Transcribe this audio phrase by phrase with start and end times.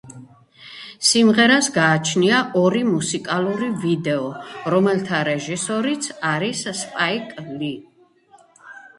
[1.07, 4.23] სიმღერას გააჩნია ორი მუსიკალური ვიდეო,
[4.75, 7.71] რომელთა რეჟისორიც არის სპაიკ ლი.